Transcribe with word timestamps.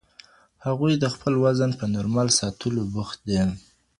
هغوی 0.65 0.93
د 0.97 1.05
خپل 1.13 1.33
وزن 1.43 1.71
په 1.79 1.85
نورمال 1.95 2.27
ساتلو 2.39 2.81
بوخت 2.93 3.19
دي. 3.29 3.41